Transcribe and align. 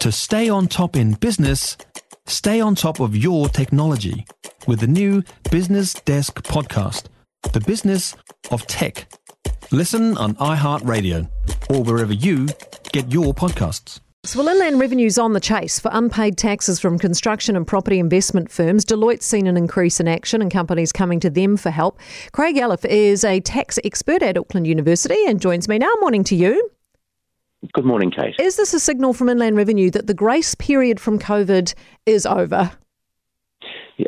To 0.00 0.10
stay 0.10 0.48
on 0.48 0.66
top 0.66 0.96
in 0.96 1.12
business, 1.12 1.76
stay 2.26 2.58
on 2.58 2.74
top 2.74 3.00
of 3.00 3.14
your 3.14 3.50
technology 3.50 4.24
with 4.66 4.80
the 4.80 4.86
new 4.86 5.22
Business 5.50 5.92
Desk 5.92 6.42
podcast, 6.42 7.08
The 7.52 7.60
Business 7.60 8.16
of 8.50 8.66
Tech. 8.66 9.12
Listen 9.70 10.16
on 10.16 10.36
iHeartRadio 10.36 11.28
or 11.68 11.82
wherever 11.82 12.14
you 12.14 12.48
get 12.92 13.12
your 13.12 13.34
podcasts. 13.34 14.00
So, 14.24 14.38
well, 14.38 14.48
Inland 14.48 14.80
Revenue's 14.80 15.18
on 15.18 15.34
the 15.34 15.40
chase 15.40 15.78
for 15.78 15.90
unpaid 15.92 16.38
taxes 16.38 16.80
from 16.80 16.98
construction 16.98 17.54
and 17.54 17.66
property 17.66 17.98
investment 17.98 18.50
firms. 18.50 18.86
Deloitte's 18.86 19.26
seen 19.26 19.46
an 19.46 19.58
increase 19.58 20.00
in 20.00 20.08
action 20.08 20.40
and 20.40 20.50
companies 20.50 20.92
coming 20.92 21.20
to 21.20 21.28
them 21.28 21.58
for 21.58 21.70
help. 21.70 22.00
Craig 22.32 22.56
Elliffe 22.56 22.86
is 22.86 23.22
a 23.22 23.40
tax 23.40 23.78
expert 23.84 24.22
at 24.22 24.38
Auckland 24.38 24.66
University 24.66 25.26
and 25.26 25.42
joins 25.42 25.68
me 25.68 25.76
now. 25.76 25.92
Morning 26.00 26.24
to 26.24 26.34
you. 26.34 26.70
Good 27.72 27.84
morning, 27.84 28.10
Kate. 28.10 28.34
Is 28.40 28.56
this 28.56 28.74
a 28.74 28.80
signal 28.80 29.12
from 29.12 29.28
Inland 29.28 29.56
Revenue 29.56 29.90
that 29.92 30.08
the 30.08 30.14
grace 30.14 30.56
period 30.56 30.98
from 30.98 31.20
COVID 31.20 31.72
is 32.04 32.26
over? 32.26 32.72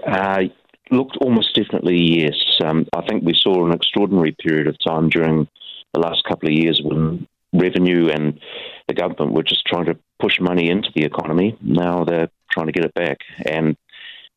Uh, 0.04 0.42
looked 0.90 1.16
almost 1.20 1.54
definitely 1.54 2.22
yes. 2.22 2.34
Um, 2.64 2.86
I 2.92 3.02
think 3.06 3.22
we 3.22 3.34
saw 3.34 3.64
an 3.64 3.72
extraordinary 3.72 4.34
period 4.42 4.66
of 4.66 4.76
time 4.84 5.08
during 5.08 5.46
the 5.94 6.00
last 6.00 6.24
couple 6.24 6.48
of 6.48 6.54
years 6.54 6.80
when 6.82 7.26
revenue 7.52 8.08
and 8.08 8.40
the 8.88 8.94
government 8.94 9.32
were 9.32 9.42
just 9.44 9.64
trying 9.66 9.86
to 9.86 9.98
push 10.18 10.40
money 10.40 10.68
into 10.68 10.88
the 10.94 11.04
economy. 11.04 11.56
Now 11.60 12.04
they're 12.04 12.30
trying 12.50 12.66
to 12.66 12.72
get 12.72 12.84
it 12.84 12.94
back, 12.94 13.18
and 13.46 13.76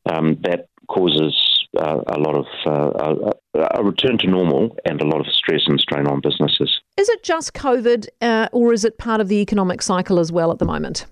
um, 0.05 0.37
that 0.43 0.67
causes 0.87 1.67
uh, 1.79 2.01
a 2.07 2.19
lot 2.19 2.35
of 2.35 2.45
uh, 2.65 3.33
a, 3.55 3.79
a, 3.79 3.83
return 3.83 4.17
to 4.19 4.27
normal 4.27 4.77
and 4.85 5.01
a 5.01 5.05
lot 5.05 5.19
of 5.19 5.33
stress 5.33 5.61
and 5.65 5.79
strain 5.79 6.07
on 6.07 6.21
businesses. 6.21 6.79
Is 7.05 7.09
it 7.09 7.21
just 7.21 7.53
COVID, 7.53 8.07
uh, 8.19 8.49
or 8.51 8.73
is 8.73 8.83
it 8.83 8.97
part 8.97 9.21
of 9.21 9.27
the 9.27 9.35
economic 9.35 9.83
cycle 9.83 10.17
as 10.17 10.31
well 10.31 10.51
at 10.51 10.57
the 10.57 10.65
moment? 10.65 11.05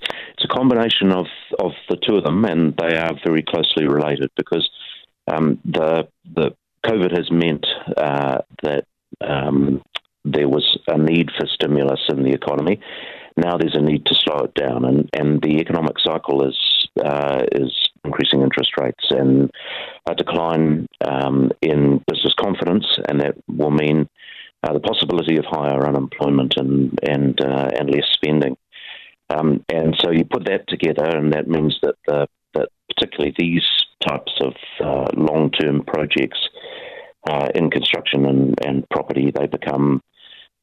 It's 0.00 0.44
a 0.44 0.48
combination 0.48 1.12
of, 1.12 1.26
of 1.60 1.70
the 1.88 1.96
two 1.96 2.16
of 2.16 2.24
them, 2.24 2.44
and 2.44 2.76
they 2.76 2.96
are 2.96 3.12
very 3.24 3.44
closely 3.44 3.86
related 3.86 4.28
because 4.36 4.68
um, 5.28 5.60
the 5.64 6.08
the 6.34 6.50
COVID 6.84 7.16
has 7.16 7.30
meant 7.30 7.64
uh, 7.96 8.38
that 8.64 8.86
um, 9.20 9.82
there 10.24 10.48
was 10.48 10.76
a 10.88 10.98
need 10.98 11.30
for 11.38 11.46
stimulus 11.46 12.00
in 12.08 12.24
the 12.24 12.32
economy. 12.32 12.80
Now 13.36 13.56
there's 13.56 13.76
a 13.76 13.80
need 13.80 14.04
to 14.06 14.16
slow 14.16 14.46
it 14.46 14.54
down, 14.54 14.84
and, 14.84 15.08
and 15.12 15.40
the 15.42 15.60
economic 15.60 16.00
cycle 16.00 16.44
is 16.44 16.88
uh, 17.00 17.44
is 17.52 17.72
increasing 18.04 18.42
interest 18.42 18.72
rates 18.80 19.04
and 19.10 19.48
a 20.10 20.14
decline 20.16 20.88
um, 21.04 21.52
in 21.62 22.02
business 22.08 22.34
confidence, 22.34 22.98
and 23.08 23.20
that 23.20 23.36
will 23.46 23.70
mean 23.70 24.08
uh, 24.62 24.72
the 24.72 24.80
possibility 24.80 25.36
of 25.36 25.44
higher 25.44 25.86
unemployment 25.86 26.54
and 26.56 26.98
and 27.02 27.40
uh, 27.40 27.70
and 27.78 27.90
less 27.90 28.06
spending. 28.12 28.56
Um, 29.28 29.64
and 29.68 29.96
so 30.00 30.10
you 30.10 30.24
put 30.24 30.44
that 30.46 30.68
together, 30.68 31.04
and 31.04 31.32
that 31.32 31.48
means 31.48 31.78
that 31.82 31.96
the, 32.06 32.28
that 32.54 32.68
particularly 32.88 33.34
these 33.36 33.66
types 34.06 34.32
of 34.40 34.54
uh, 34.84 35.08
long-term 35.16 35.82
projects 35.84 36.38
uh, 37.28 37.48
in 37.54 37.70
construction 37.70 38.24
and, 38.24 38.54
and 38.64 38.88
property, 38.88 39.32
they 39.34 39.46
become 39.46 40.00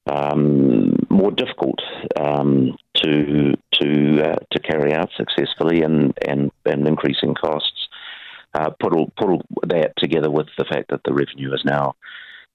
um, 0.09 0.95
more 1.09 1.31
difficult 1.31 1.80
um, 2.19 2.75
to 2.95 3.53
to 3.73 4.22
uh, 4.23 4.35
to 4.52 4.59
carry 4.59 4.94
out 4.94 5.09
successfully 5.17 5.81
and 5.81 6.17
and, 6.25 6.52
and 6.66 6.88
increasing 6.88 7.33
costs. 7.35 7.89
Uh, 8.53 8.69
put 8.80 8.94
all, 8.94 9.11
put 9.17 9.30
all 9.30 9.41
that 9.67 9.94
together 9.97 10.30
with 10.30 10.45
the 10.59 10.66
fact 10.66 10.91
that 10.91 11.02
the 11.05 11.13
revenue 11.13 11.52
is 11.55 11.63
now 11.66 11.95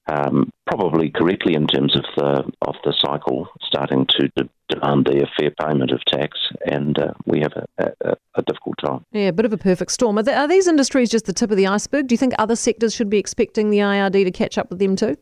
um, 0.09 0.51
probably 0.67 1.11
correctly 1.11 1.55
in 1.55 1.67
terms 1.67 1.97
of 1.97 2.05
the 2.17 2.51
of 2.62 2.75
the 2.84 2.95
cycle 2.98 3.48
starting 3.62 4.06
to 4.19 4.28
de- 4.37 4.48
demand 4.69 5.09
a 5.09 5.27
fair 5.39 5.51
payment 5.51 5.91
of 5.91 6.05
tax, 6.06 6.39
and 6.67 6.98
uh, 6.98 7.12
we 7.27 7.41
have 7.41 7.53
a, 7.78 7.92
a, 8.05 8.17
a, 8.34 8.42
difficult 8.42 8.77
time. 8.84 9.05
Yeah, 9.12 9.29
a 9.29 9.33
bit 9.33 9.45
of 9.45 9.53
a 9.53 9.59
perfect 9.59 9.92
storm. 9.92 10.19
Are, 10.19 10.23
there, 10.23 10.39
are 10.39 10.48
these 10.48 10.67
industries 10.67 11.11
just 11.11 11.27
the 11.27 11.33
tip 11.33 11.51
of 11.51 11.56
the 11.56 11.67
iceberg? 11.67 12.09
Do 12.09 12.12
you 12.12 12.19
think 12.19 12.34
other 12.39 12.56
sectors 12.56 12.95
should 12.95 13.11
be 13.11 13.19
expecting 13.19 13.70
the 13.70 13.79
IRD 13.79 14.24
to 14.24 14.30
catch 14.30 14.58
up 14.58 14.70
with 14.70 14.79
them 14.79 14.97
too? 14.97 15.17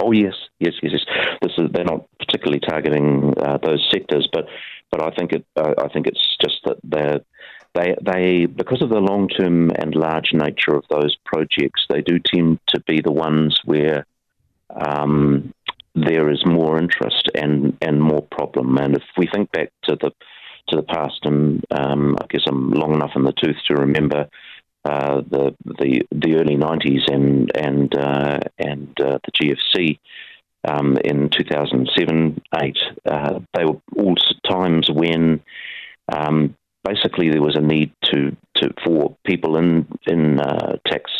Oh 0.00 0.12
yes, 0.12 0.34
yes, 0.58 0.74
yes, 0.82 0.92
yes. 0.92 1.02
This 1.42 1.52
is, 1.58 1.70
they're 1.72 1.84
not 1.84 2.06
particularly 2.18 2.60
targeting 2.60 3.34
uh, 3.38 3.58
those 3.62 3.86
sectors, 3.90 4.28
but 4.32 4.46
but 4.90 5.02
I 5.02 5.10
think 5.16 5.32
it 5.32 5.46
uh, 5.56 5.74
I 5.78 5.88
think 5.88 6.06
it's 6.06 6.36
just 6.40 6.60
that 6.64 6.76
they 6.84 7.20
they 7.74 7.94
they 8.02 8.46
because 8.46 8.82
of 8.82 8.90
the 8.90 9.00
long 9.00 9.28
term 9.28 9.70
and 9.70 9.94
large 9.94 10.32
nature 10.32 10.74
of 10.74 10.84
those 10.90 11.16
projects, 11.24 11.86
they 11.88 12.02
do 12.02 12.18
tend 12.18 12.60
to 12.68 12.80
be 12.80 13.00
the 13.00 13.12
ones 13.12 13.58
where 13.64 14.06
um, 14.74 15.52
there 15.94 16.30
is 16.30 16.44
more 16.46 16.78
interest 16.78 17.30
and 17.34 17.76
and 17.80 18.00
more 18.00 18.22
problem. 18.22 18.76
And 18.78 18.96
if 18.96 19.02
we 19.16 19.26
think 19.32 19.50
back 19.52 19.70
to 19.84 19.96
the 19.96 20.10
to 20.68 20.76
the 20.76 20.82
past, 20.82 21.20
and 21.24 21.64
um, 21.70 22.16
I 22.20 22.26
guess 22.28 22.42
I'm 22.46 22.70
long 22.70 22.94
enough 22.94 23.12
in 23.16 23.24
the 23.24 23.32
tooth 23.32 23.56
to 23.68 23.74
remember 23.74 24.28
uh, 24.84 25.22
the 25.28 25.54
the 25.64 26.02
the 26.12 26.36
early 26.36 26.56
'90s 26.56 27.12
and 27.12 27.50
and 27.56 27.94
uh, 27.94 28.38
and 28.58 29.00
uh, 29.00 29.18
the 29.24 29.56
GFC 29.76 29.98
um, 30.64 30.96
in 31.04 31.28
2007, 31.30 32.40
eight. 32.62 32.78
Uh, 33.04 33.40
they 33.54 33.64
were 33.64 33.80
all 33.96 34.14
times 34.48 34.88
when 34.90 35.40
um, 36.12 36.56
basically 36.84 37.30
there 37.30 37.42
was 37.42 37.56
a 37.56 37.60
need 37.60 37.92
to, 38.12 38.36
to 38.56 38.70
for 38.84 39.16
people 39.24 39.56
in 39.56 39.86
in 40.06 40.40
uh, 40.40 40.76
tax 40.86 41.10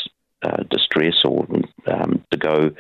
uh, 0.43 0.63
distress 0.71 1.23
or 1.25 1.47
um, 1.87 2.25
to 2.31 2.37
go 2.37 2.71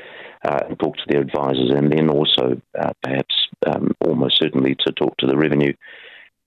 and 0.44 0.78
talk 0.80 0.96
to 0.96 1.04
their 1.08 1.20
advisors, 1.20 1.70
and 1.70 1.92
then 1.92 2.10
also 2.10 2.60
perhaps 3.02 3.34
um, 3.66 3.92
almost 4.04 4.38
certainly 4.40 4.74
to 4.84 4.92
talk 4.92 5.16
to 5.18 5.26
the 5.26 5.36
revenue 5.36 5.72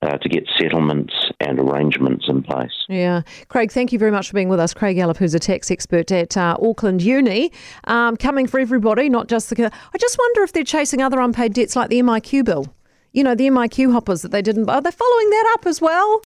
uh, 0.05 0.17
to 0.17 0.29
get 0.29 0.47
settlements 0.59 1.13
and 1.39 1.59
arrangements 1.59 2.25
in 2.27 2.43
place. 2.43 2.85
Yeah. 2.87 3.21
Craig, 3.47 3.71
thank 3.71 3.91
you 3.91 3.99
very 3.99 4.11
much 4.11 4.27
for 4.27 4.33
being 4.33 4.49
with 4.49 4.59
us. 4.59 4.73
Craig 4.73 4.97
Elliffe, 4.97 5.17
who's 5.17 5.33
a 5.33 5.39
tax 5.39 5.71
expert 5.71 6.11
at 6.11 6.37
uh, 6.37 6.57
Auckland 6.61 7.01
Uni, 7.01 7.51
um, 7.85 8.15
coming 8.17 8.47
for 8.47 8.59
everybody, 8.59 9.09
not 9.09 9.27
just 9.27 9.49
the. 9.49 9.65
I 9.65 9.97
just 9.97 10.17
wonder 10.17 10.43
if 10.43 10.53
they're 10.53 10.63
chasing 10.63 11.01
other 11.01 11.19
unpaid 11.19 11.53
debts 11.53 11.75
like 11.75 11.89
the 11.89 11.99
MIQ 12.01 12.45
bill. 12.45 12.73
You 13.13 13.23
know, 13.23 13.33
the 13.33 13.47
MIQ 13.47 13.93
hoppers 13.93 14.21
that 14.23 14.31
they 14.31 14.41
didn't. 14.41 14.69
Are 14.69 14.81
they 14.81 14.91
following 14.91 15.29
that 15.29 15.53
up 15.57 15.65
as 15.65 15.81
well? 15.81 16.21